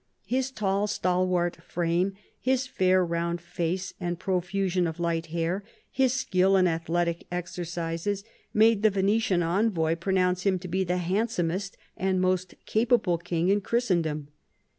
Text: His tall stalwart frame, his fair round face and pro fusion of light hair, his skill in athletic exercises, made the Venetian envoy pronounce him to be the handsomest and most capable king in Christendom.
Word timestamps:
His 0.25 0.49
tall 0.49 0.87
stalwart 0.87 1.57
frame, 1.63 2.13
his 2.39 2.65
fair 2.65 3.05
round 3.05 3.39
face 3.39 3.93
and 3.99 4.17
pro 4.17 4.41
fusion 4.41 4.87
of 4.87 4.99
light 4.99 5.27
hair, 5.27 5.63
his 5.91 6.11
skill 6.11 6.57
in 6.57 6.67
athletic 6.67 7.27
exercises, 7.31 8.23
made 8.51 8.81
the 8.81 8.89
Venetian 8.89 9.43
envoy 9.43 9.95
pronounce 9.95 10.41
him 10.41 10.57
to 10.57 10.67
be 10.67 10.83
the 10.83 10.97
handsomest 10.97 11.77
and 11.95 12.19
most 12.19 12.55
capable 12.65 13.19
king 13.19 13.49
in 13.49 13.61
Christendom. 13.61 14.29